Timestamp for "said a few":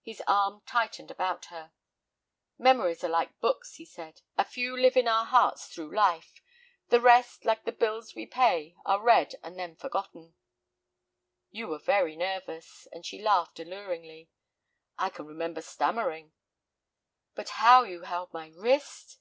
3.84-4.74